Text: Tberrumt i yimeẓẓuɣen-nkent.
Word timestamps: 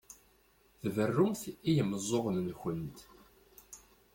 Tberrumt 0.81 1.41
i 1.69 1.71
yimeẓẓuɣen-nkent. 1.75 2.97